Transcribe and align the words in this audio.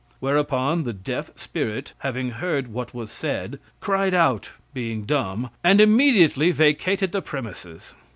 '"Whereupon, 0.19 0.83
the 0.83 0.93
deaf 0.93 1.29
spirit 1.37 1.93
having 1.99 2.31
heard 2.31 2.69
what 2.69 2.91
was 2.91 3.11
said, 3.11 3.59
cried 3.79 4.15
out 4.15 4.49
(being 4.73 5.03
dumb) 5.03 5.51
and 5.63 5.79
immediately 5.79 6.49
vacated 6.49 7.11
the 7.11 7.21
premises. 7.21 7.93